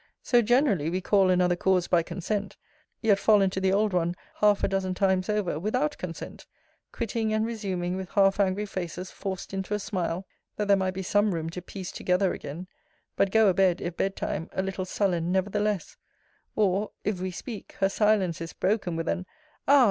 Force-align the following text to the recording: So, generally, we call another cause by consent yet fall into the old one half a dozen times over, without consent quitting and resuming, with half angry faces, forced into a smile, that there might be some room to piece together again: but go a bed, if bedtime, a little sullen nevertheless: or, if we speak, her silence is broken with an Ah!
So, 0.23 0.41
generally, 0.41 0.89
we 0.89 0.99
call 0.99 1.29
another 1.29 1.55
cause 1.55 1.87
by 1.87 2.01
consent 2.01 2.57
yet 3.01 3.19
fall 3.19 3.39
into 3.39 3.59
the 3.61 3.71
old 3.71 3.93
one 3.93 4.15
half 4.37 4.63
a 4.63 4.67
dozen 4.67 4.95
times 4.95 5.29
over, 5.29 5.59
without 5.59 5.95
consent 5.99 6.47
quitting 6.91 7.31
and 7.31 7.45
resuming, 7.45 7.95
with 7.97 8.09
half 8.09 8.39
angry 8.39 8.65
faces, 8.65 9.11
forced 9.11 9.53
into 9.53 9.75
a 9.75 9.79
smile, 9.79 10.25
that 10.55 10.67
there 10.67 10.75
might 10.75 10.95
be 10.95 11.03
some 11.03 11.35
room 11.35 11.51
to 11.51 11.61
piece 11.61 11.91
together 11.91 12.33
again: 12.33 12.65
but 13.15 13.29
go 13.29 13.47
a 13.47 13.53
bed, 13.53 13.79
if 13.79 13.95
bedtime, 13.95 14.49
a 14.53 14.63
little 14.63 14.85
sullen 14.85 15.31
nevertheless: 15.31 15.97
or, 16.55 16.89
if 17.03 17.19
we 17.21 17.29
speak, 17.29 17.73
her 17.79 17.87
silence 17.87 18.41
is 18.41 18.53
broken 18.53 18.95
with 18.95 19.07
an 19.07 19.27
Ah! 19.67 19.79